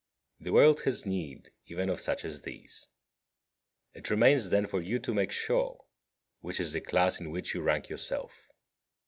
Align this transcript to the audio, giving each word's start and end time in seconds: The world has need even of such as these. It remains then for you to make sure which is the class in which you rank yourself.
The 0.39 0.51
world 0.51 0.81
has 0.85 1.05
need 1.05 1.51
even 1.67 1.87
of 1.87 2.01
such 2.01 2.25
as 2.25 2.41
these. 2.41 2.87
It 3.93 4.09
remains 4.09 4.49
then 4.49 4.65
for 4.65 4.81
you 4.81 4.97
to 4.97 5.13
make 5.13 5.31
sure 5.31 5.85
which 6.39 6.59
is 6.59 6.73
the 6.73 6.81
class 6.81 7.19
in 7.19 7.29
which 7.29 7.53
you 7.53 7.61
rank 7.61 7.87
yourself. 7.87 8.49